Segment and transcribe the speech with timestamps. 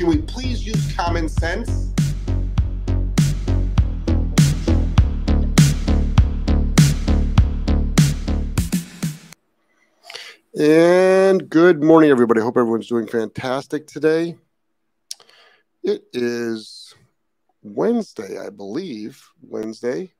[0.00, 1.92] can we please use common sense?
[10.58, 12.40] And good morning, everybody.
[12.40, 14.38] Hope everyone's doing fantastic today.
[15.82, 16.94] It is
[17.62, 19.22] Wednesday, I believe.
[19.42, 20.14] Wednesday.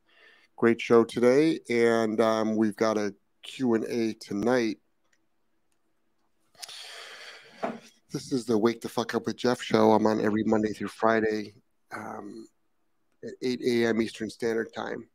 [0.56, 4.76] Great show today, and um, we've got a Q&A tonight.
[8.12, 9.92] This is the Wake the Fuck Up with Jeff show.
[9.92, 11.54] I'm on every Monday through Friday
[11.96, 12.48] um,
[13.22, 14.02] at 8 a.m.
[14.02, 15.08] Eastern Standard Time.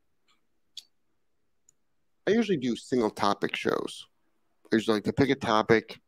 [2.26, 4.08] I usually do single topic shows.
[4.72, 6.00] I usually like to pick a topic,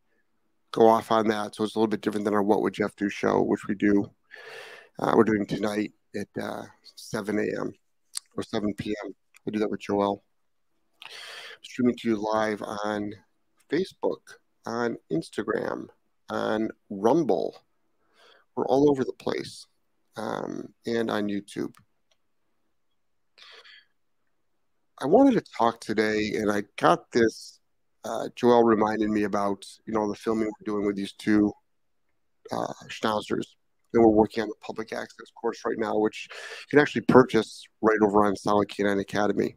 [0.71, 1.55] go off on that.
[1.55, 3.75] So it's a little bit different than our What Would Jeff Do show, which we
[3.75, 4.09] do.
[4.97, 6.63] Uh, we're doing tonight at uh,
[6.95, 7.73] 7 a.m.
[8.37, 9.13] or 7 p.m.
[9.45, 10.23] I do that with Joel.
[11.63, 13.11] Streaming to you live on
[13.69, 14.21] Facebook,
[14.65, 15.89] on Instagram,
[16.29, 17.55] on Rumble.
[18.55, 19.65] We're all over the place
[20.15, 21.73] um, and on YouTube.
[24.99, 27.59] I wanted to talk today, and I got this.
[28.03, 31.51] Uh, Joel reminded me about you know the filming we're doing with these two
[32.51, 33.45] uh, schnauzers,
[33.93, 37.63] and we're working on the public access course right now, which you can actually purchase
[37.81, 39.55] right over on Solid Canine Academy.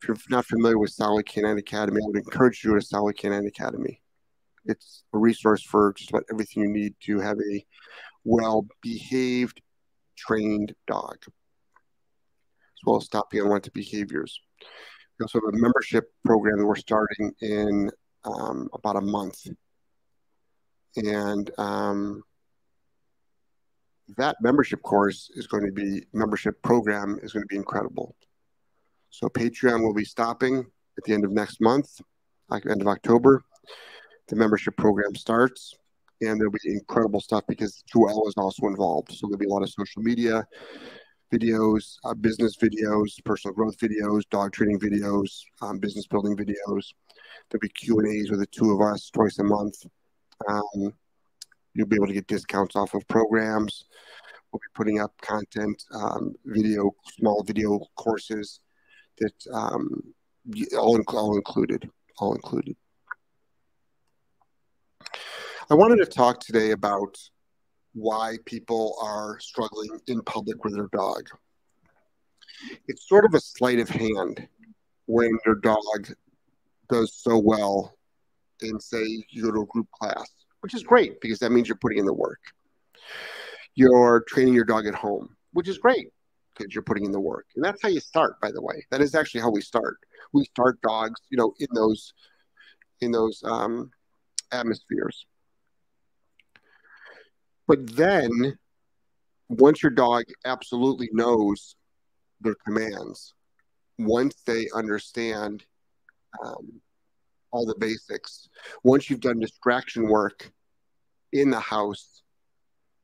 [0.00, 3.46] If you're not familiar with Solid Canine Academy, I would encourage you to Solid Canine
[3.46, 4.00] Academy.
[4.68, 7.64] It's a resource for just about everything you need to have a
[8.24, 9.60] well-behaved,
[10.16, 14.40] trained dog, as well as stopping unwanted behaviors.
[15.18, 17.90] We also have a membership program that we're starting in
[18.24, 19.46] um, about a month.
[20.96, 22.22] And um,
[24.16, 28.16] that membership course is going to be, membership program is going to be incredible.
[29.10, 30.66] So Patreon will be stopping
[30.98, 32.00] at the end of next month,
[32.48, 33.42] like end of October.
[34.28, 35.74] The membership program starts,
[36.20, 39.12] and there'll be incredible stuff because Joel is also involved.
[39.12, 40.46] So there'll be a lot of social media
[41.32, 46.92] videos, uh, business videos, personal growth videos, dog training videos, um, business building videos.
[47.50, 49.84] There'll be Q and A's with the two of us twice a month.
[50.48, 50.92] Um,
[51.74, 53.84] you'll be able to get discounts off of programs.
[54.52, 58.60] We'll be putting up content, um, video, small video courses
[59.18, 60.02] that um,
[60.78, 62.76] all, all included, all included.
[65.68, 67.18] I wanted to talk today about
[67.92, 71.28] why people are struggling in public with their dog.
[72.86, 74.46] It's sort of a sleight of hand
[75.06, 76.14] when your dog
[76.88, 77.98] does so well
[78.62, 81.78] and say you go to a group class, which is great because that means you're
[81.78, 82.40] putting in the work.
[83.74, 86.10] You're training your dog at home, which is great
[86.56, 87.46] because you're putting in the work.
[87.56, 88.86] And that's how you start, by the way.
[88.92, 89.98] That is actually how we start.
[90.32, 92.12] We start dogs, you know, in those
[93.00, 93.90] in those um,
[94.52, 95.26] atmospheres.
[97.66, 98.58] But then,
[99.48, 101.74] once your dog absolutely knows
[102.40, 103.34] their commands,
[103.98, 105.64] once they understand
[106.44, 106.80] um,
[107.50, 108.48] all the basics,
[108.84, 110.52] once you've done distraction work
[111.32, 112.22] in the house,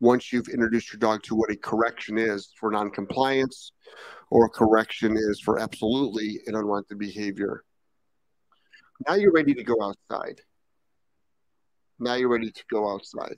[0.01, 3.73] once you've introduced your dog to what a correction is for noncompliance
[4.31, 7.65] or a correction is for absolutely an unwanted behavior,
[9.09, 10.41] now you're ready to go outside.
[11.99, 13.37] Now you're ready to go outside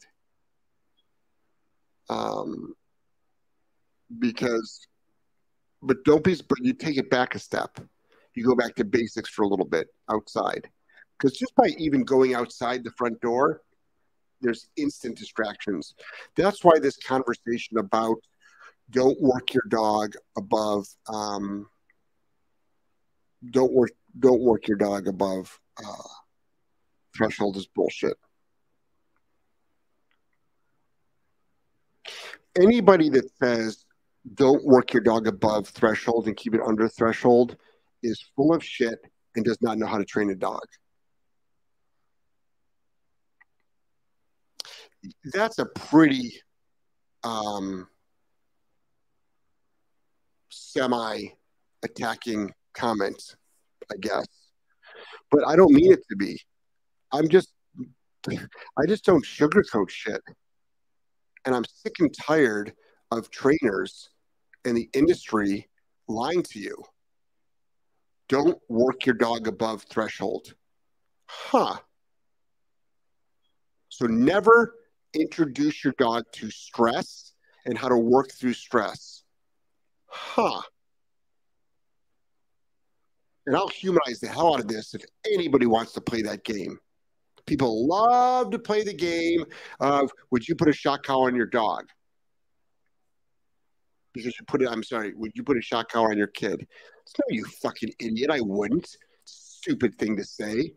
[2.09, 2.75] um,
[4.19, 4.87] because
[5.83, 7.79] but don't be but you take it back a step.
[8.35, 10.69] You go back to basics for a little bit outside.
[11.17, 13.63] Because just by even going outside the front door
[14.41, 15.95] there's instant distractions.
[16.37, 18.19] That's why this conversation about
[18.91, 21.67] don't work your dog above um,
[23.51, 26.09] don't work don't work your dog above uh,
[27.17, 28.17] threshold is bullshit
[32.57, 33.85] anybody that says
[34.35, 37.57] don't work your dog above threshold and keep it under threshold
[38.03, 38.99] is full of shit
[39.37, 40.63] and does not know how to train a dog.
[45.33, 46.41] That's a pretty
[47.23, 47.87] um,
[50.49, 51.27] semi
[51.83, 53.37] attacking comment,
[53.93, 54.27] I guess.
[55.31, 56.41] But I don't mean it to be.
[57.13, 57.53] I'm just,
[58.29, 60.23] I just don't sugarcoat shit.
[61.45, 62.73] And I'm sick and tired
[63.11, 64.11] of trainers
[64.65, 65.69] in the industry
[66.09, 66.83] lying to you.
[68.29, 70.55] Don't work your dog above threshold.
[71.27, 71.77] Huh.
[73.89, 74.75] So never
[75.13, 77.35] introduce your dog to stress
[77.67, 79.23] and how to work through stress.
[80.07, 80.63] Huh.
[83.47, 85.03] And I'll humanize the hell out of this if
[85.33, 86.79] anybody wants to play that game.
[87.47, 89.45] People love to play the game
[89.81, 91.87] of would you put a shock collar on your dog?
[94.13, 96.67] Because you put it, I'm sorry, would you put a shock collar on your kid?
[97.19, 98.31] No, you fucking idiot.
[98.31, 98.97] I wouldn't.
[99.25, 100.73] Stupid thing to say.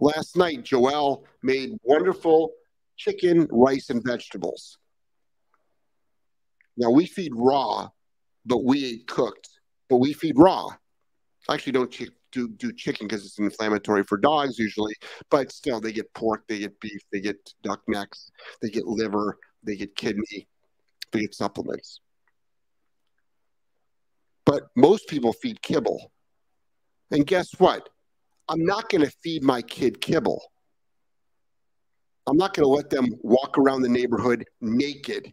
[0.00, 2.52] Last night, Joel made wonderful
[2.96, 4.78] chicken, rice, and vegetables.
[6.76, 7.88] Now we feed raw,
[8.46, 9.48] but we eat cooked.
[9.88, 10.70] But we feed raw.
[11.48, 11.90] Actually don't
[12.32, 14.94] do do chicken because it's inflammatory for dogs usually.
[15.30, 18.30] But still, they get pork, they get beef, they get duck necks,
[18.60, 20.48] they get liver, they get kidney,
[21.12, 22.00] they get supplements.
[24.44, 26.10] But most people feed kibble.
[27.10, 27.88] And guess what?
[28.48, 30.42] I'm not going to feed my kid kibble.
[32.26, 35.32] I'm not going to let them walk around the neighborhood naked.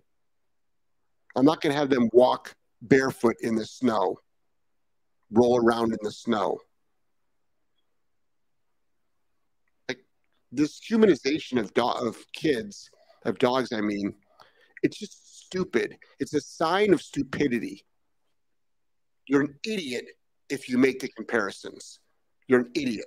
[1.35, 4.17] I'm not going to have them walk barefoot in the snow,
[5.31, 6.59] roll around in the snow.
[9.87, 9.99] Like
[10.51, 12.89] this humanization of do- of kids,
[13.25, 14.13] of dogs, I mean,
[14.83, 15.97] it's just stupid.
[16.19, 17.85] It's a sign of stupidity.
[19.27, 20.05] You're an idiot
[20.49, 21.99] if you make the comparisons.
[22.47, 23.05] You're an idiot.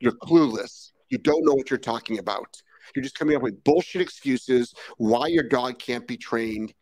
[0.00, 0.92] You're clueless.
[1.10, 2.60] You don't know what you're talking about.
[2.94, 6.72] You're just coming up with bullshit excuses why your dog can't be trained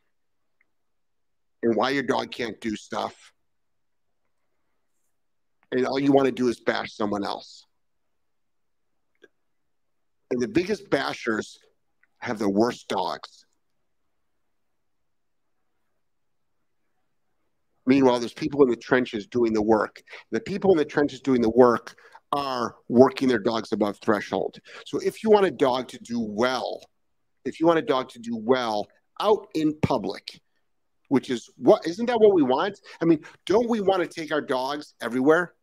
[1.63, 3.33] and why your dog can't do stuff.
[5.73, 7.67] And all you want to do is bash someone else.
[10.31, 11.57] And the biggest bashers
[12.19, 13.45] have the worst dogs.
[17.87, 20.03] Meanwhile, there's people in the trenches doing the work.
[20.31, 21.97] The people in the trenches doing the work
[22.33, 24.59] are working their dogs above threshold.
[24.85, 26.83] So if you want a dog to do well,
[27.47, 28.89] if you want a dog to do well
[29.21, 30.39] out in public,
[31.09, 32.79] which is what isn't that what we want?
[33.01, 35.55] I mean, don't we want to take our dogs everywhere?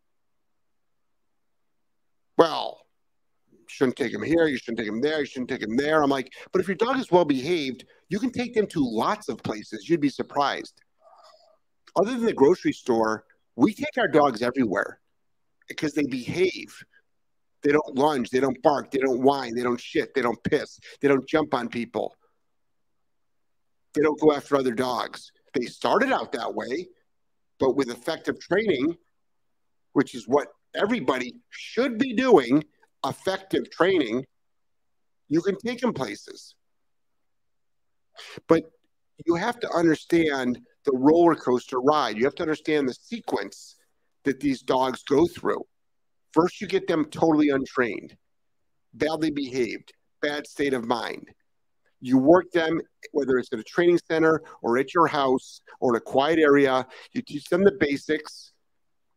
[2.38, 2.85] Well,
[3.76, 6.02] shouldn't take them here, you shouldn't take them there, you shouldn't take them there.
[6.02, 9.30] I'm like, but if your dog is well behaved, you can take them to lots
[9.30, 9.90] of places.
[9.90, 10.82] You'd be surprised.
[11.96, 13.26] Other than the grocery store,
[13.56, 15.00] we take our dogs everywhere
[15.68, 16.76] because they behave.
[17.64, 20.80] They don't lunge, they don't bark, they don't whine, they don't shit, they don't piss,
[21.02, 22.16] they don't jump on people.
[23.94, 25.32] They don't go after other dogs.
[25.54, 26.88] They started out that way,
[27.60, 28.98] but with effective training,
[29.94, 32.64] which is what everybody should be doing,
[33.08, 34.26] effective training,
[35.28, 36.56] you can take them places.
[38.48, 38.64] But
[39.26, 42.18] you have to understand the roller coaster ride.
[42.18, 43.76] You have to understand the sequence
[44.24, 45.64] that these dogs go through.
[46.34, 48.16] First, you get them totally untrained,
[48.94, 51.30] badly behaved, bad state of mind.
[52.02, 52.82] You work them,
[53.14, 56.86] whether it's at a training center or at your house or in a quiet area.
[57.14, 58.52] You teach them the basics.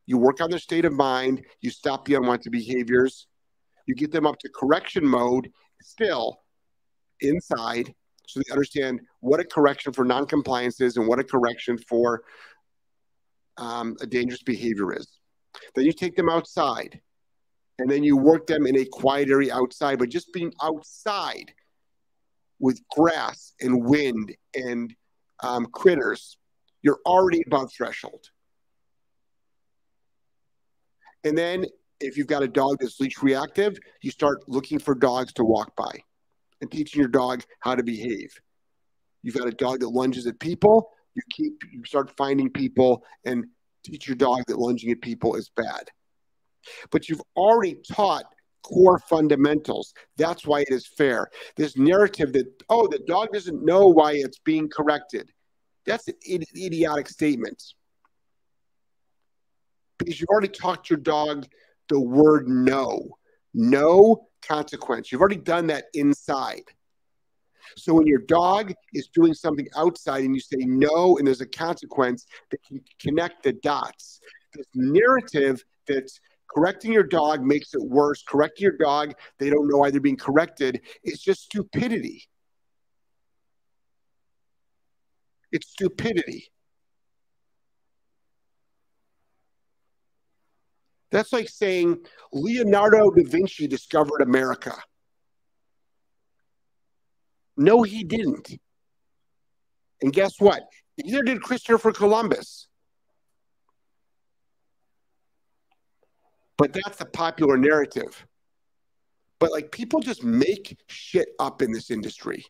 [0.07, 1.45] You work on their state of mind.
[1.61, 3.27] You stop the unwanted behaviors.
[3.89, 5.51] You get them up to correction mode
[5.83, 6.39] still
[7.21, 7.93] inside
[8.29, 12.23] so they understand what a correction for noncompliance is and what a correction for
[13.57, 15.09] um, a dangerous behavior is.
[15.75, 17.01] Then you take them outside
[17.79, 21.51] and then you work them in a quiet area outside, but just being outside
[22.61, 24.95] with grass and wind and
[25.43, 26.37] um, critters,
[26.83, 28.27] you're already above threshold.
[31.25, 31.65] And then
[32.01, 35.75] if you've got a dog that's leash reactive, you start looking for dogs to walk
[35.77, 35.93] by
[36.61, 38.33] and teaching your dog how to behave.
[39.23, 43.47] You've got a dog that lunges at people, you keep you start finding people and
[43.85, 45.89] teach your dog that lunging at people is bad.
[46.91, 48.25] But you've already taught
[48.63, 49.95] core fundamentals.
[50.17, 51.29] That's why it is fair.
[51.57, 55.31] This narrative that, oh, the dog doesn't know why it's being corrected.
[55.87, 56.15] That's an
[56.57, 57.63] idiotic statement.
[59.99, 61.47] Because you've already taught your dog
[61.89, 63.19] the word no.
[63.55, 65.11] No consequence.
[65.11, 66.65] You've already done that inside.
[67.77, 71.47] So when your dog is doing something outside and you say no and there's a
[71.47, 74.21] consequence that can connect the dots,
[74.55, 76.11] this narrative that
[76.49, 80.17] correcting your dog makes it worse, correcting your dog, they don't know why they're being
[80.17, 82.25] corrected, is just stupidity.
[85.53, 86.51] It's stupidity.
[91.11, 91.99] That's like saying
[92.33, 94.75] Leonardo da Vinci discovered America.
[97.57, 98.53] No, he didn't.
[100.01, 100.63] And guess what?
[100.97, 102.69] Neither did Christopher Columbus.
[106.57, 108.27] But that's the popular narrative.
[109.39, 112.45] But like people just make shit up in this industry.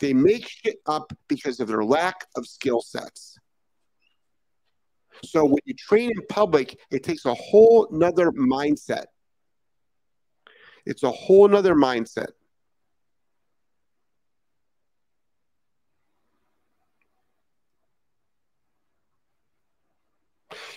[0.00, 3.36] They make shit up because of their lack of skill sets.
[5.24, 9.06] So when you train in public, it takes a whole nother mindset.
[10.86, 12.28] It's a whole nother mindset.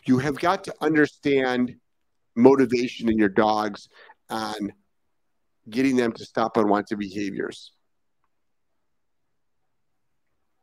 [0.06, 1.76] You have got to understand
[2.36, 3.88] motivation in your dogs
[4.30, 4.74] and
[5.70, 7.72] getting them to stop unwanted behaviors.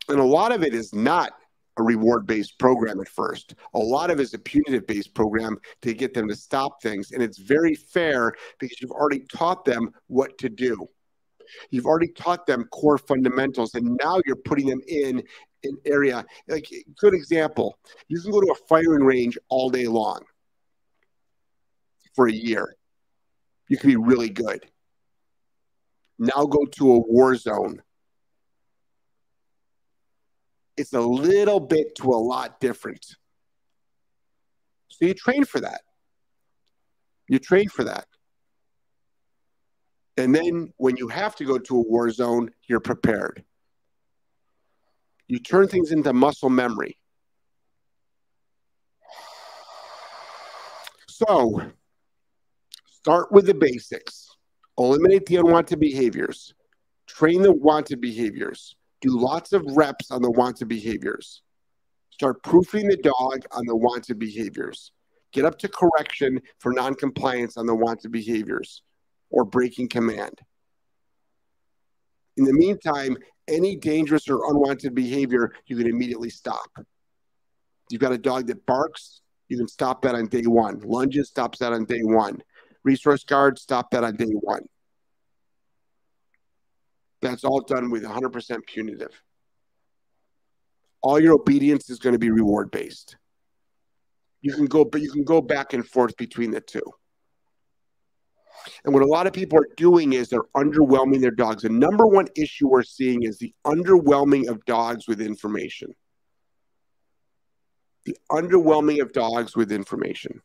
[0.08, 1.32] And a lot of it is not
[1.78, 3.54] a reward based program at first.
[3.74, 7.12] A lot of it is a punitive based program to get them to stop things.
[7.12, 10.88] And it's very fair because you've already taught them what to do.
[11.70, 15.22] You've already taught them core fundamentals, and now you're putting them in
[15.64, 16.24] an area.
[16.46, 16.68] Like,
[16.98, 20.20] good example, you can go to a firing range all day long
[22.14, 22.76] for a year.
[23.68, 24.66] You can be really good.
[26.18, 27.80] Now go to a war zone.
[30.78, 33.04] It's a little bit to a lot different.
[34.88, 35.80] So you train for that.
[37.28, 38.06] You train for that.
[40.16, 43.44] And then when you have to go to a war zone, you're prepared.
[45.26, 46.96] You turn things into muscle memory.
[51.08, 51.60] So
[52.86, 54.28] start with the basics,
[54.78, 56.54] eliminate the unwanted behaviors,
[57.06, 61.42] train the wanted behaviors, do lots of reps on the wanted behaviors,
[62.10, 64.92] start proofing the dog on the wanted behaviors,
[65.32, 68.82] get up to correction for noncompliance on the wanted behaviors
[69.30, 70.40] or breaking command.
[72.36, 73.16] In the meantime,
[73.48, 76.70] any dangerous or unwanted behavior, you can immediately stop.
[77.90, 80.80] You've got a dog that barks, you can stop that on day one.
[80.80, 82.42] Lunges, stops that on day one.
[82.84, 84.62] Resource guard, stop that on day one.
[87.20, 89.22] That's all done with 100% punitive.
[91.02, 93.16] All your obedience is going to be reward based.
[94.40, 96.82] You can go, but you can go back and forth between the two.
[98.84, 101.62] And what a lot of people are doing is they're underwhelming their dogs.
[101.62, 105.94] The number one issue we're seeing is the underwhelming of dogs with information.
[108.04, 110.40] The underwhelming of dogs with information.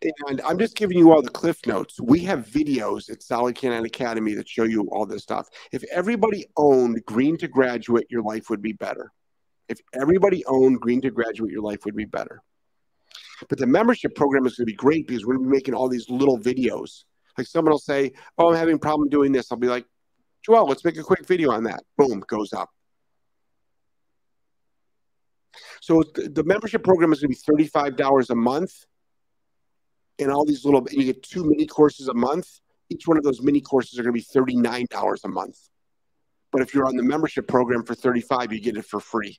[0.00, 2.00] And I'm just giving you all the cliff notes.
[2.00, 5.48] We have videos at Solid Canine Academy that show you all this stuff.
[5.72, 9.12] If everybody owned Green to Graduate, your life would be better.
[9.68, 12.42] If everybody owned Green to Graduate, your life would be better.
[13.48, 15.74] But the membership program is going to be great because we're going to be making
[15.74, 17.04] all these little videos.
[17.36, 19.86] Like someone will say, "Oh, I'm having a problem doing this." I'll be like,
[20.44, 22.70] "Joel, let's make a quick video on that." Boom, goes up.
[25.80, 28.72] So the membership program is going to be thirty-five dollars a month,
[30.18, 30.86] and all these little.
[30.90, 32.60] You get two mini courses a month.
[32.90, 35.58] Each one of those mini courses are going to be thirty-nine dollars a month.
[36.50, 39.38] But if you're on the membership program for thirty-five, you get it for free.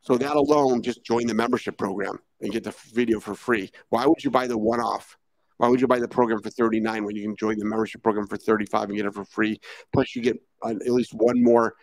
[0.00, 3.70] So that alone, just join the membership program and get the video for free.
[3.90, 5.18] Why would you buy the one off?
[5.58, 8.26] Why would you buy the program for 39 when you can join the membership program
[8.26, 9.60] for 35 and get it for free?
[9.92, 11.74] Plus, you get at least one more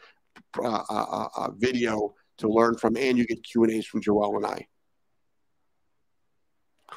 [0.58, 4.02] uh, uh, uh, uh video to learn from, and you get Q and A's from
[4.02, 4.66] Joel and I.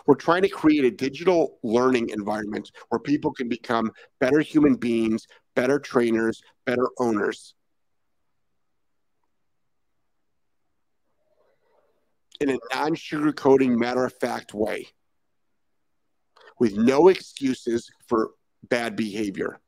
[0.06, 5.26] We're trying to create a digital learning environment where people can become better human beings,
[5.54, 7.54] better trainers, better owners.
[12.40, 14.86] in a non sugarcoating, matter of fact way
[16.58, 18.30] with no excuses for
[18.68, 19.60] bad behavior,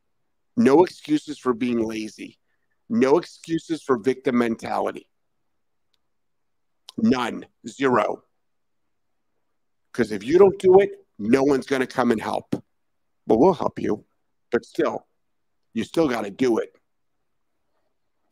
[0.57, 2.39] no excuses for being lazy,
[2.89, 5.09] no excuses for victim mentality.
[6.99, 8.23] None, zero.
[9.92, 12.54] Because if you don't do it, no one's going to come and help.
[13.26, 14.04] But we'll help you.
[14.50, 15.06] But still,
[15.75, 16.75] you still got to do it.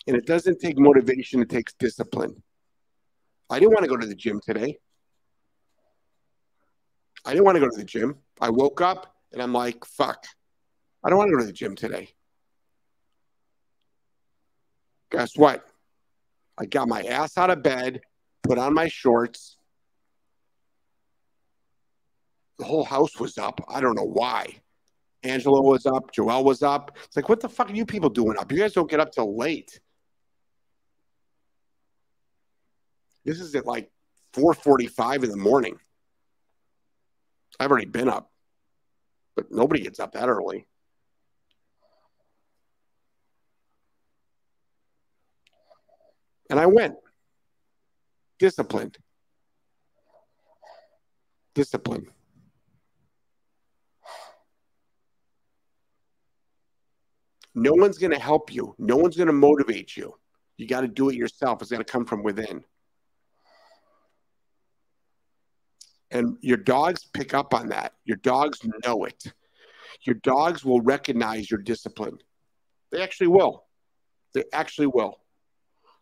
[0.06, 2.42] And it doesn't take motivation, it takes discipline.
[3.50, 4.78] I didn't want to go to the gym today.
[7.24, 8.16] I didn't want to go to the gym.
[8.40, 10.24] I woke up and I'm like, fuck,
[11.04, 12.08] I don't want to go to the gym today.
[15.10, 15.66] Guess what?
[16.56, 18.00] I got my ass out of bed,
[18.42, 19.57] put on my shorts.
[22.58, 23.60] The whole house was up.
[23.68, 24.60] I don't know why.
[25.22, 26.12] Angela was up.
[26.12, 26.96] Joel was up.
[27.04, 28.50] It's like, what the fuck are you people doing up?
[28.52, 29.80] You guys don't get up till late.
[33.24, 33.90] This is at like
[34.32, 35.78] 4:45 in the morning.
[37.60, 38.30] I've already been up,
[39.34, 40.66] but nobody gets up that early.
[46.50, 46.94] And I went
[48.38, 48.96] disciplined.
[51.54, 52.06] Discipline.
[57.62, 58.74] No one's going to help you.
[58.78, 60.14] No one's going to motivate you.
[60.56, 61.60] You got to do it yourself.
[61.60, 62.64] It's got to come from within.
[66.10, 67.94] And your dogs pick up on that.
[68.04, 69.24] Your dogs know it.
[70.02, 72.18] Your dogs will recognize your discipline.
[72.92, 73.64] They actually will.
[74.34, 75.18] They actually will.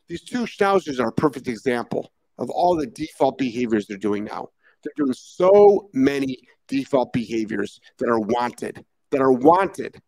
[0.09, 4.51] These two schnauzers are a perfect example of all the default behaviors they're doing now.
[4.85, 10.01] They're doing so many default behaviors that are wanted, that are wanted.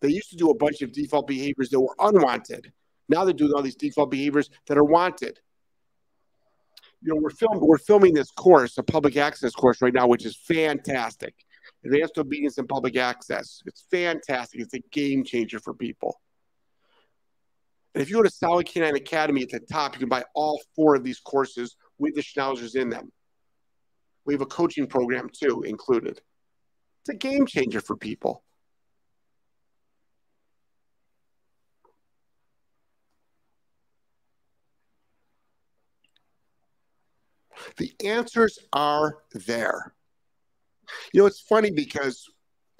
[0.00, 2.72] They used to do a bunch of default behaviors that were unwanted.
[3.08, 5.38] Now they're doing all these default behaviors that are wanted.
[7.02, 10.24] You know, we're film we're filming this course, a public access course right now, which
[10.24, 11.34] is fantastic.
[11.84, 13.62] Advanced obedience and public access.
[13.66, 14.60] It's fantastic.
[14.60, 16.20] It's a game changer for people.
[17.94, 20.60] And if you go to Solid Canine Academy at the top, you can buy all
[20.74, 23.10] four of these courses with the schnauzers in them.
[24.26, 26.20] We have a coaching program too included.
[27.02, 28.42] It's a game changer for people.
[37.76, 39.94] The answers are there.
[41.12, 42.24] You know, it's funny because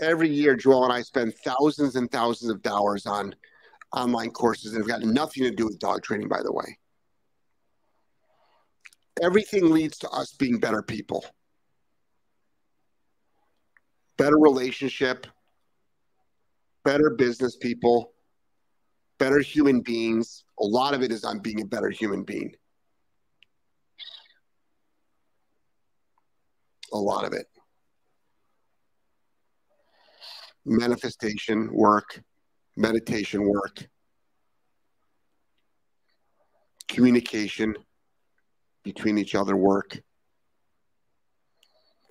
[0.01, 3.35] every year Joel and I spend thousands and thousands of dollars on
[3.93, 6.79] online courses that have got nothing to do with dog training, by the way.
[9.23, 11.25] Everything leads to us being better people,
[14.19, 15.27] better relationship,
[16.85, 18.13] better business people,
[19.19, 20.45] better human beings.
[20.61, 22.55] A lot of it is on being a better human being.
[26.93, 27.47] A lot of it.
[30.65, 32.23] Manifestation work,
[32.77, 33.87] meditation work,
[36.89, 37.75] communication
[38.83, 40.01] between each other work,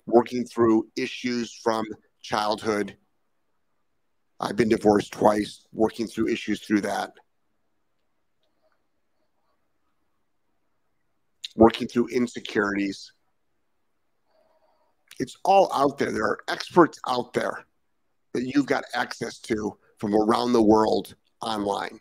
[0.06, 1.84] working through issues from
[2.22, 2.96] childhood.
[4.38, 7.12] I've been divorced twice, working through issues through that.
[11.56, 13.12] Working through insecurities.
[15.18, 16.12] It's all out there.
[16.12, 17.64] There are experts out there
[18.34, 21.98] that you've got access to from around the world online.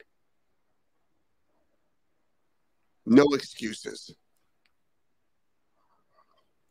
[3.06, 4.14] No excuses.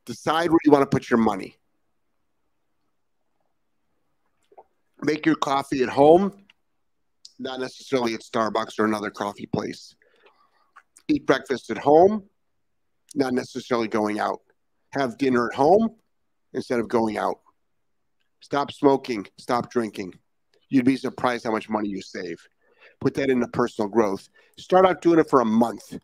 [0.04, 1.56] Decide where you want to put your money.
[5.02, 6.44] Make your coffee at home,
[7.38, 9.94] not necessarily at Starbucks or another coffee place.
[11.08, 12.24] Eat breakfast at home,
[13.14, 14.40] not necessarily going out.
[14.92, 15.96] Have dinner at home
[16.54, 17.40] instead of going out.
[18.40, 20.14] Stop smoking, stop drinking.
[20.68, 22.38] You'd be surprised how much money you save.
[23.00, 24.28] Put that into personal growth.
[24.58, 25.98] Start out doing it for a month,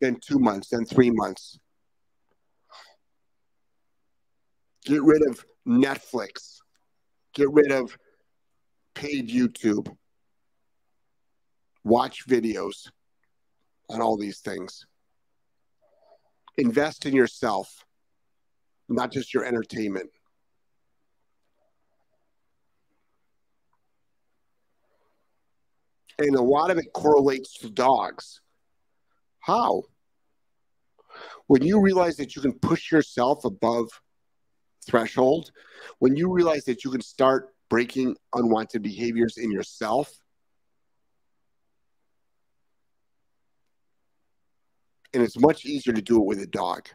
[0.00, 1.58] then two months, then three months.
[4.84, 6.58] Get rid of Netflix.
[7.34, 7.96] Get rid of
[8.94, 9.94] paid YouTube.
[11.84, 12.90] Watch videos
[13.88, 14.86] on all these things.
[16.56, 17.84] Invest in yourself,
[18.88, 20.10] not just your entertainment.
[26.18, 28.40] and a lot of it correlates to dogs.
[29.40, 29.84] How?
[31.46, 33.88] When you realize that you can push yourself above
[34.86, 35.50] threshold,
[35.98, 40.12] when you realize that you can start breaking unwanted behaviors in yourself,
[45.14, 46.88] and it's much easier to do it with a dog.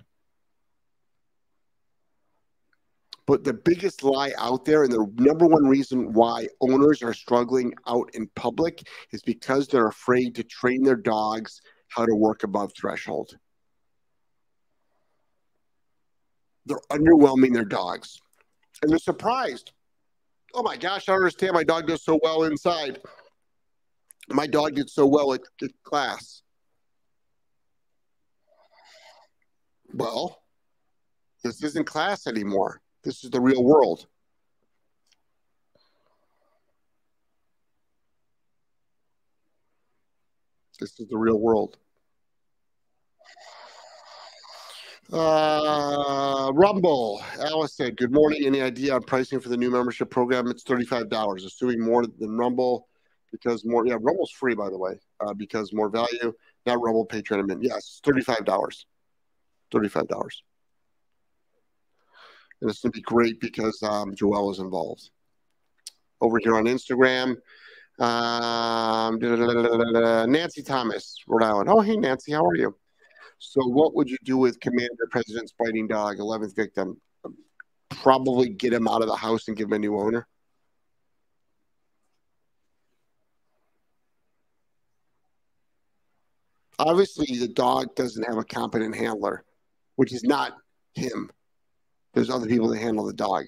[3.25, 7.73] But the biggest lie out there, and the number one reason why owners are struggling
[7.87, 12.73] out in public, is because they're afraid to train their dogs how to work above
[12.77, 13.37] threshold.
[16.65, 18.19] They're underwhelming their dogs,
[18.81, 19.71] and they're surprised.
[20.53, 21.53] Oh my gosh, I understand.
[21.53, 22.99] My dog does so well inside.
[24.29, 26.41] My dog did so well at, at class.
[29.93, 30.41] Well,
[31.43, 32.82] this isn't class anymore.
[33.03, 34.05] This is the real world.
[40.79, 41.77] This is the real world.
[45.11, 48.45] Uh, Rumble, Alice said, Good morning.
[48.45, 50.47] Any idea on pricing for the new membership program?
[50.47, 52.87] It's $35, assuming more than Rumble
[53.31, 56.33] because more, yeah, Rumble's free, by the way, uh, because more value.
[56.65, 58.85] Not Rumble, Patreon, Yes, $35.
[59.73, 60.31] $35
[62.63, 65.09] and it's going to be great because um, Joel is involved.
[66.21, 67.35] Over here on Instagram,
[67.99, 69.19] um,
[70.31, 71.69] Nancy Thomas, Rhode Island.
[71.69, 72.73] Oh, hey, Nancy, how are you?
[73.39, 77.01] So, what would you do with Commander President's biting dog, 11th victim?
[77.89, 80.25] Probably get him out of the house and give him a new owner.
[86.79, 89.43] Obviously, the dog doesn't have a competent handler,
[89.97, 90.53] which is not
[90.93, 91.29] him.
[92.13, 93.45] There's other people that handle the dog.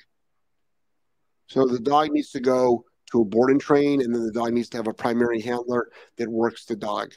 [1.47, 4.54] So the dog needs to go to a board and train, and then the dog
[4.54, 7.13] needs to have a primary handler that works the dog.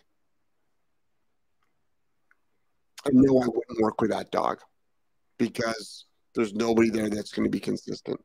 [3.06, 4.60] I know I wouldn't work with that dog
[5.38, 8.20] because there's nobody there that's going to be consistent.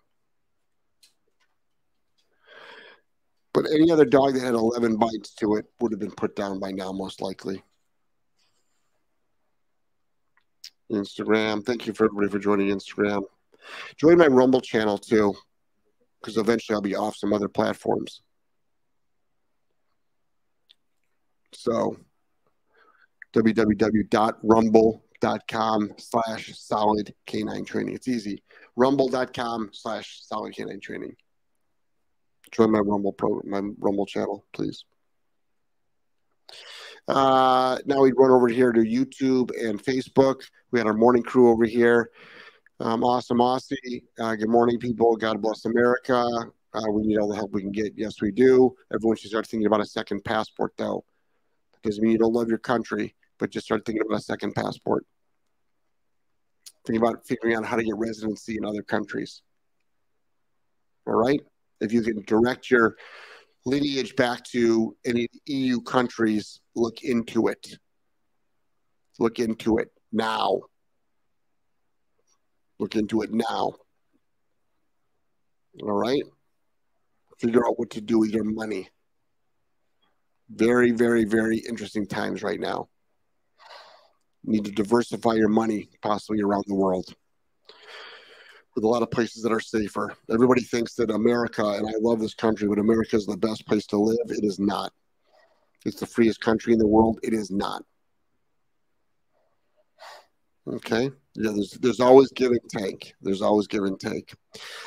[3.54, 6.60] But any other dog that had 11 bites to it would have been put down
[6.60, 7.64] by now, most likely.
[10.92, 11.66] Instagram.
[11.66, 13.24] Thank you for everybody for joining Instagram.
[13.98, 15.36] Join my Rumble channel too,
[16.20, 18.22] because eventually I'll be off some other platforms.
[21.54, 21.98] So
[23.34, 27.96] www.rumble.com slash solid canine training.
[27.96, 28.44] It's easy.
[28.76, 31.16] Rumble.com slash solid canine training.
[32.52, 34.86] Join my Rumble pro my Rumble channel, please.
[37.08, 40.42] Uh, now we'd run over here to YouTube and Facebook.
[40.72, 42.12] We had our morning crew over here.
[42.80, 44.04] Um, awesome, Aussie.
[44.20, 45.16] Uh, good morning, people.
[45.18, 46.26] God bless America.
[46.74, 47.94] Uh, we need all the help we can get.
[47.96, 48.74] Yes, we do.
[48.94, 51.04] Everyone should start thinking about a second passport, though.
[51.84, 55.06] Doesn't mean you don't love your country, but just start thinking about a second passport.
[56.88, 59.42] Think about figuring out how to get residency in other countries.
[61.06, 61.42] All right?
[61.82, 62.96] If you can direct your
[63.66, 67.78] lineage back to any EU countries, look into it.
[69.20, 70.62] Look into it now.
[72.80, 73.74] Look into it now.
[75.82, 76.24] All right?
[77.40, 78.90] Figure out what to do with your money.
[80.50, 82.90] Very, very, very interesting times right now.
[84.44, 87.16] Need to diversify your money, possibly around the world
[88.76, 90.16] with a lot of places that are safer.
[90.32, 93.86] Everybody thinks that America, and I love this country, but America is the best place
[93.88, 94.30] to live.
[94.30, 94.92] It is not.
[95.86, 97.20] It's the freest country in the world.
[97.24, 97.84] It is not.
[100.68, 101.12] Okay.
[101.36, 103.14] Yeah, there's there's always give and take.
[103.22, 104.34] There's always give and take.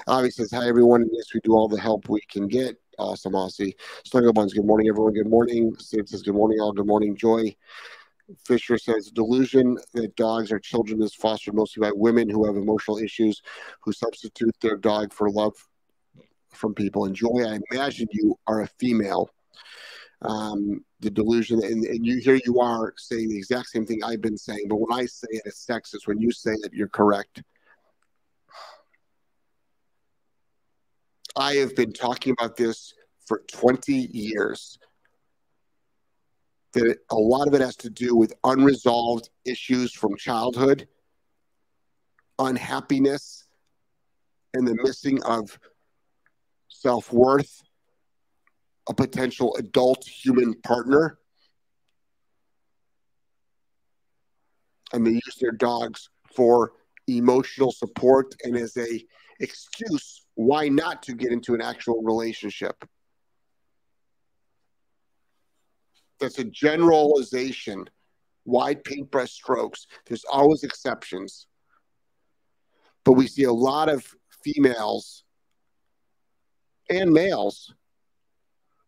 [0.06, 1.06] Obviously, says hi everyone.
[1.12, 2.76] Yes, we do all the help we can get.
[2.98, 3.74] Awesome, Aussie.
[4.04, 4.54] Snuggle Buns.
[4.54, 5.12] Good morning, everyone.
[5.12, 5.74] Good morning.
[5.78, 6.72] Sid says good morning, all.
[6.72, 7.54] Good morning, Joy.
[8.44, 12.98] Fisher says delusion that dogs are children is fostered mostly by women who have emotional
[12.98, 13.40] issues
[13.82, 15.54] who substitute their dog for love
[16.52, 17.04] from people.
[17.04, 19.30] And Joy, I imagine you are a female.
[20.22, 24.22] Um, the delusion, and, and you here you are saying the exact same thing I've
[24.22, 26.06] been saying, but when I say it, it's sexist.
[26.06, 27.42] When you say it, you're correct.
[31.36, 32.94] I have been talking about this
[33.26, 34.78] for 20 years
[36.76, 40.86] that a lot of it has to do with unresolved issues from childhood,
[42.38, 43.44] unhappiness,
[44.52, 45.58] and the missing of
[46.68, 47.62] self worth,
[48.88, 51.18] a potential adult human partner.
[54.92, 56.72] And they use their dogs for
[57.06, 59.02] emotional support and as a
[59.40, 62.84] excuse why not to get into an actual relationship.
[66.20, 67.88] That's a generalization,
[68.44, 69.86] wide paintbrush strokes.
[70.06, 71.46] There's always exceptions.
[73.04, 74.06] But we see a lot of
[74.42, 75.24] females
[76.90, 77.74] and males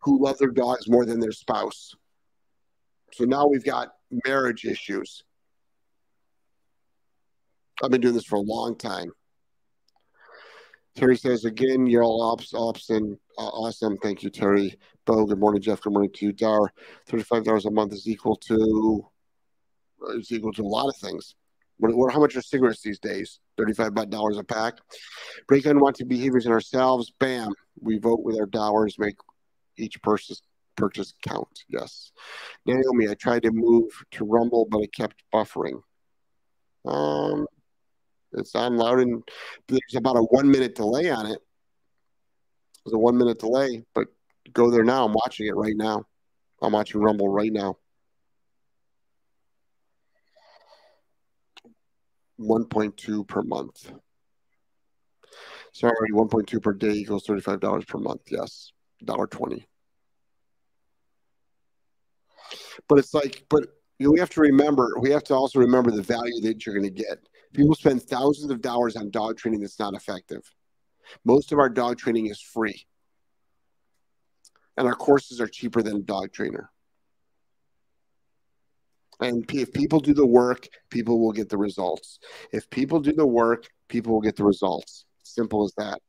[0.01, 1.95] who love their dogs more than their spouse.
[3.13, 3.93] So now we've got
[4.25, 5.23] marriage issues.
[7.83, 9.11] I've been doing this for a long time.
[10.99, 13.95] Terry says again, you're all ops, ops, and uh, awesome.
[13.99, 14.77] Thank you, Terry.
[15.05, 15.79] Bo, good morning, Jeff.
[15.79, 16.73] Good morning to you, Dar.
[17.07, 19.07] Thirty-five dollars a month is equal to
[20.05, 21.35] uh, is equal to a lot of things.
[21.77, 23.39] What, what, how much are cigarettes these days?
[23.57, 24.73] Thirty-five dollars a pack.
[25.47, 27.13] Break unwanted behaviors in ourselves.
[27.17, 27.53] Bam.
[27.79, 28.99] We vote with our dollars.
[28.99, 29.15] Make
[29.77, 30.41] each purchase
[30.75, 31.63] purchase count.
[31.69, 32.11] Yes.
[32.65, 35.81] Naomi, I tried to move to Rumble, but it kept buffering.
[36.85, 37.47] Um,
[38.33, 39.23] it's on loud and
[39.67, 41.39] there's about a one minute delay on it.
[42.85, 44.07] There's a one minute delay, but
[44.53, 45.05] go there now.
[45.05, 46.05] I'm watching it right now.
[46.61, 47.77] I'm watching Rumble right now.
[52.39, 53.91] 1.2 per month.
[55.73, 58.21] Sorry, 1.2 per day equals $35 per month.
[58.29, 58.71] Yes,
[59.05, 59.65] $1.20.
[62.87, 63.67] But it's like, but
[63.99, 67.03] we have to remember, we have to also remember the value that you're going to
[67.03, 67.19] get.
[67.53, 70.43] People spend thousands of dollars on dog training that's not effective.
[71.25, 72.85] Most of our dog training is free.
[74.77, 76.69] And our courses are cheaper than a dog trainer.
[79.19, 82.19] And if people do the work, people will get the results.
[82.53, 85.05] If people do the work, people will get the results.
[85.23, 86.01] Simple as that.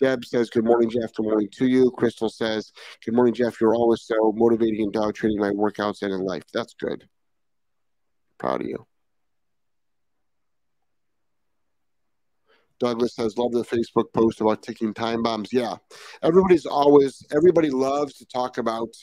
[0.00, 1.12] Deb says, Good morning, Jeff.
[1.14, 1.90] Good morning to you.
[1.90, 2.72] Crystal says,
[3.04, 3.60] Good morning, Jeff.
[3.60, 6.44] You're always so motivating in dog training my workouts and in life.
[6.52, 7.08] That's good.
[8.38, 8.86] Proud of you.
[12.78, 15.52] Douglas says, love the Facebook post about ticking time bombs.
[15.52, 15.76] Yeah.
[16.22, 18.94] Everybody's always, everybody loves to talk about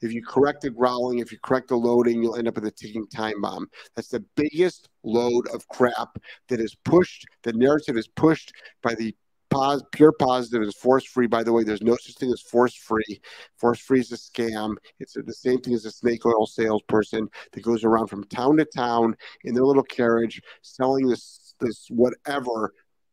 [0.00, 2.70] if you correct the growling, if you correct the loading, you'll end up with a
[2.70, 3.68] ticking time bomb.
[3.94, 7.26] That's the biggest load of crap that is pushed.
[7.42, 9.14] The narrative is pushed by the
[9.50, 11.26] pos- pure positive is force free.
[11.26, 13.20] By the way, there's no such thing as force free.
[13.56, 14.76] Force free is a scam.
[14.98, 18.64] It's the same thing as a snake oil salesperson that goes around from town to
[18.64, 22.72] town in their little carriage selling this this whatever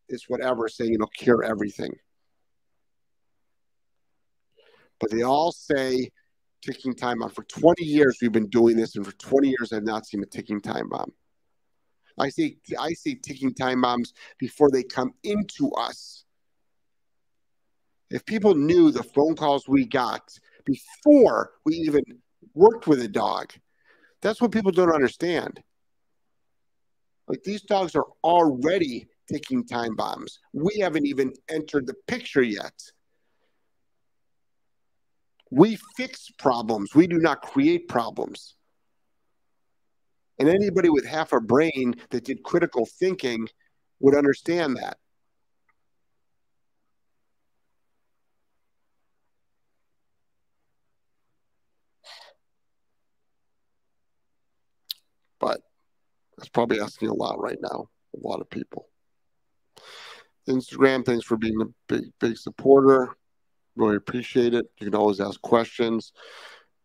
[0.09, 1.95] is whatever saying it'll cure everything.
[4.99, 6.09] But they all say
[6.61, 7.29] ticking time bomb.
[7.29, 10.25] For 20 years we've been doing this, and for 20 years I've not seen a
[10.25, 11.11] ticking time bomb.
[12.17, 16.23] I see I see ticking time bombs before they come into us.
[18.09, 20.31] If people knew the phone calls we got
[20.63, 22.03] before we even
[22.53, 23.51] worked with a dog,
[24.21, 25.61] that's what people don't understand.
[27.27, 30.39] Like these dogs are already ticking time bombs.
[30.53, 32.73] We haven't even entered the picture yet.
[35.51, 38.55] We fix problems, we do not create problems.
[40.37, 43.47] And anybody with half a brain that did critical thinking
[43.99, 44.97] would understand that.
[55.39, 55.61] But
[56.37, 58.89] that's probably asking a lot right now, a lot of people.
[60.47, 63.15] Instagram, thanks for being a big, big supporter.
[63.75, 64.65] Really appreciate it.
[64.79, 66.13] You can always ask questions.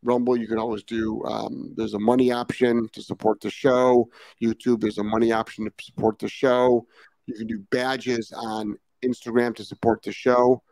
[0.02, 1.22] Rumble, you can always do.
[1.24, 4.08] Um, there's a money option to support the show.
[4.42, 6.86] YouTube, there's a money option to support the show.
[7.26, 10.62] You can do badges on Instagram to support the show.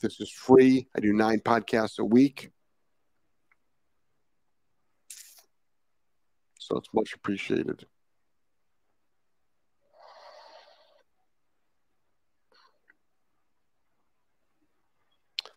[0.00, 0.88] This is free.
[0.96, 2.50] I do nine podcasts a week.
[6.58, 7.86] So it's much appreciated.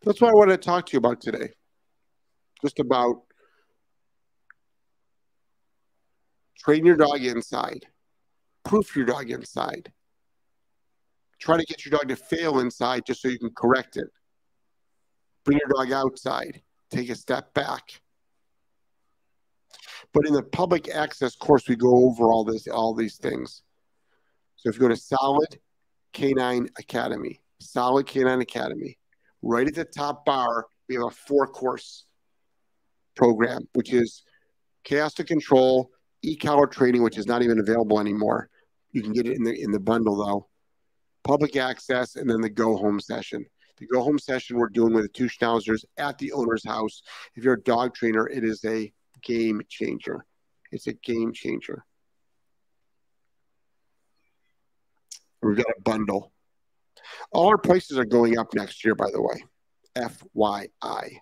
[0.05, 1.49] That's what I want to talk to you about today.
[2.61, 3.23] Just about
[6.59, 7.87] train your dog inside,
[8.63, 9.91] proof your dog inside.
[11.39, 14.07] Try to get your dog to fail inside just so you can correct it.
[15.43, 17.99] Bring your dog outside, take a step back.
[20.13, 23.63] But in the public access course, we go over all this, all these things.
[24.55, 25.59] So if you go to Solid
[26.13, 28.99] Canine Academy, Solid Canine Academy,
[29.45, 32.05] right at the top bar, we have a four course
[33.15, 34.23] program, which is
[34.83, 38.49] chaos to control, e collar training, which is not even available anymore.
[38.91, 40.47] You can get it in the in the bundle though.
[41.23, 43.45] Public access, and then the go home session.
[43.77, 47.01] The go home session we're doing with the two schnauzers at the owner's house.
[47.35, 50.25] If you're a dog trainer, it is a game changer.
[50.71, 51.83] It's a game changer.
[55.41, 56.31] We've got a bundle.
[57.31, 59.43] All our prices are going up next year, by the way.
[59.95, 61.17] FYI.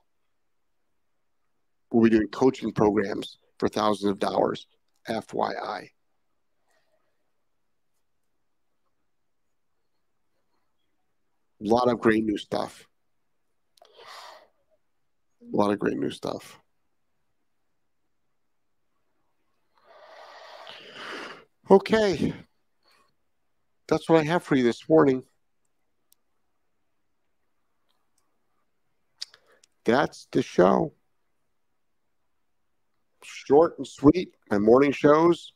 [1.92, 4.68] We'll be doing coaching programs for thousands of dollars.
[5.08, 5.90] FYI.
[11.62, 12.88] A lot of great new stuff.
[15.42, 16.60] A lot of great new stuff.
[21.70, 22.34] Okay.
[23.88, 25.24] That's what I have for you this morning.
[29.86, 30.94] That's the show.
[33.24, 34.34] Short and sweet.
[34.50, 35.54] My morning shows.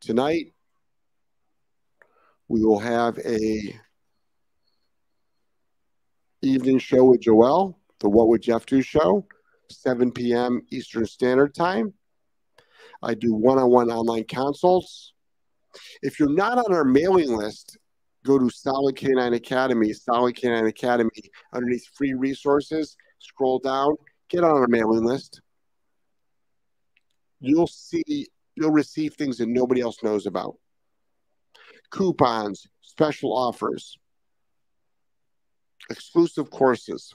[0.00, 0.52] Tonight,
[2.48, 3.78] we will have a
[6.42, 9.26] evening show with Joel, the What Would Jeff Do show,
[9.70, 10.62] 7 p.m.
[10.70, 11.92] Eastern Standard Time.
[13.02, 15.12] I do one on one online consults.
[16.02, 17.76] If you're not on our mailing list,
[18.24, 21.10] go to Solid Canine Academy, Solid Canine Academy,
[21.52, 23.96] underneath free resources, scroll down,
[24.28, 25.40] get on our mailing list.
[27.40, 28.26] You'll see,
[28.56, 30.56] you'll receive things that nobody else knows about
[31.90, 33.98] coupons, special offers,
[35.90, 37.14] exclusive courses.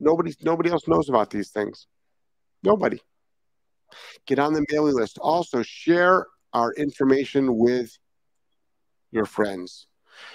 [0.00, 1.86] Nobody, nobody else knows about these things.
[2.62, 3.00] Nobody.
[4.26, 5.18] Get on the mailing list.
[5.18, 7.96] Also, share our information with
[9.10, 9.86] your friends.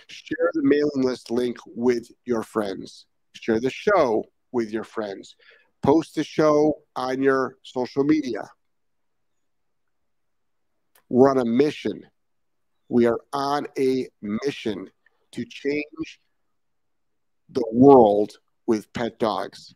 [0.07, 3.05] Share the mailing list link with your friends.
[3.33, 5.35] Share the show with your friends.
[5.81, 8.49] Post the show on your social media.
[11.09, 12.05] We're on a mission.
[12.87, 14.89] We are on a mission
[15.33, 16.19] to change
[17.49, 19.75] the world with pet dogs.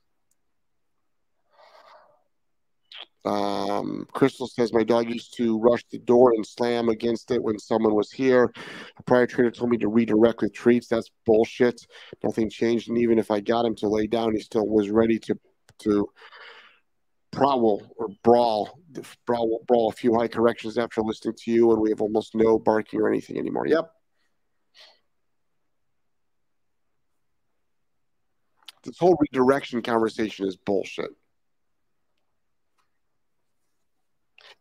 [3.28, 7.60] Um, Crystal says my dog used to rush the door and slam against it when
[7.60, 8.54] someone was here.
[8.98, 10.88] A prior trainer told me to redirect with treats.
[10.88, 11.86] That's bullshit.
[12.24, 15.20] Nothing changed, and even if I got him to lay down, he still was ready
[15.20, 15.38] to
[15.80, 16.10] to
[17.32, 18.80] prowl or brawl,
[19.26, 22.58] brawl, brawl a few high corrections after listening to you, and we have almost no
[22.58, 23.68] barking or anything anymore.
[23.68, 23.92] Yep.
[28.84, 31.12] This whole redirection conversation is bullshit.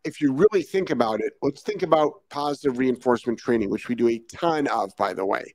[0.06, 4.08] If you really think about it, let's think about positive reinforcement training, which we do
[4.08, 5.52] a ton of, by the way.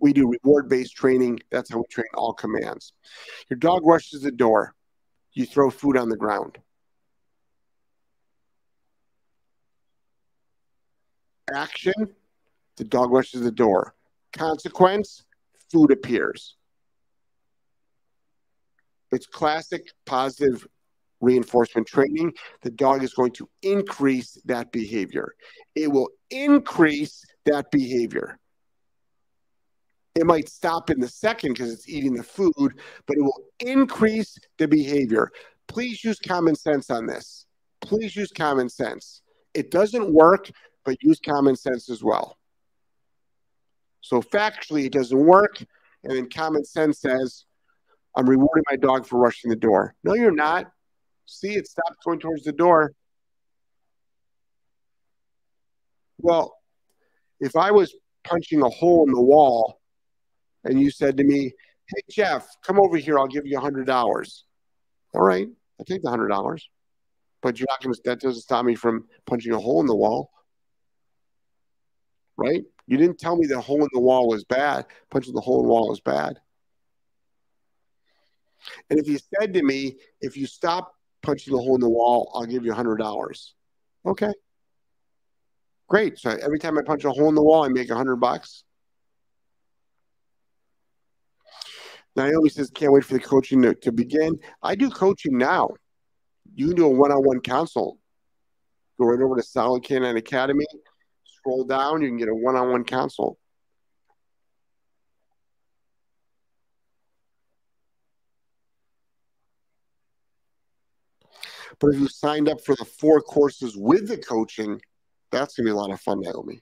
[0.00, 1.40] We do reward based training.
[1.50, 2.94] That's how we train all commands.
[3.50, 4.74] Your dog rushes the door,
[5.32, 6.56] you throw food on the ground.
[11.52, 11.94] Action,
[12.76, 13.94] the dog rushes the door.
[14.32, 15.24] Consequence,
[15.70, 16.56] food appears.
[19.10, 20.66] It's classic positive
[21.20, 25.34] reinforcement training, the dog is going to increase that behavior.
[25.74, 28.38] It will increase that behavior.
[30.14, 34.36] It might stop in the second because it's eating the food, but it will increase
[34.58, 35.30] the behavior.
[35.68, 37.46] Please use common sense on this.
[37.80, 39.22] Please use common sense.
[39.54, 40.50] It doesn't work,
[40.84, 42.36] but use common sense as well.
[44.00, 45.62] So factually, it doesn't work.
[46.02, 47.44] And then common sense says,
[48.16, 49.94] I'm rewarding my dog for rushing the door.
[50.02, 50.72] No, you're not
[51.28, 52.92] see it stopped going towards the door.
[56.18, 56.56] Well,
[57.40, 59.80] if I was punching a hole in the wall
[60.64, 61.52] and you said to me,
[61.88, 63.18] Hey, Jeff, come over here.
[63.18, 64.42] I'll give you a $100.
[65.14, 65.48] All right.
[65.78, 66.60] I'll take the $100.
[67.40, 69.96] But you're not going to, that doesn't stop me from punching a hole in the
[69.96, 70.30] wall.
[72.36, 72.64] Right?
[72.86, 74.86] You didn't tell me the hole in the wall was bad.
[75.10, 76.40] Punching the hole in the wall was bad.
[78.90, 82.30] And if you said to me, if you stop punching a hole in the wall,
[82.34, 83.54] I'll give you a hundred dollars.
[84.06, 84.32] Okay.
[85.88, 86.18] Great.
[86.18, 88.64] So every time I punch a hole in the wall, I make a hundred bucks.
[92.16, 94.38] Naomi says, can't wait for the coaching to, to begin.
[94.62, 95.70] I do coaching now.
[96.54, 97.98] You can do a one-on-one consult.
[98.98, 100.66] Go right over to Solid Canine Academy,
[101.24, 103.38] scroll down, you can get a one-on-one consult.
[111.80, 114.80] But if you signed up for the four courses with the coaching,
[115.30, 116.60] that's going to be a lot of fun, Naomi.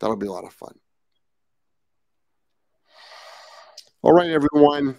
[0.00, 0.74] That'll be a lot of fun.
[4.02, 4.96] All right, everyone.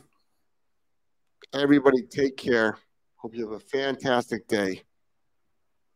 [1.53, 2.77] Everybody, take care.
[3.17, 4.83] Hope you have a fantastic day.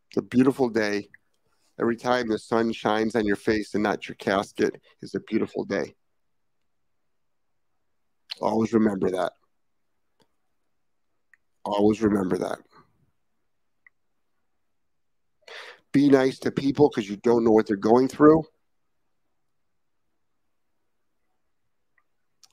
[0.08, 1.08] It's a beautiful day.
[1.80, 5.64] Every time the sun shines on your face and not your casket is a beautiful
[5.64, 5.94] day.
[8.40, 9.32] Always remember that.
[11.64, 12.58] Always remember that.
[15.92, 18.44] Be nice to people because you don't know what they're going through.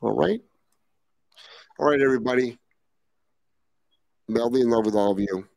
[0.02, 0.41] All right.
[1.80, 2.58] All right, everybody.
[4.30, 5.47] I'll in love with all of you.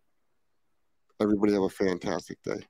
[1.20, 2.66] Everybody have a fantastic day.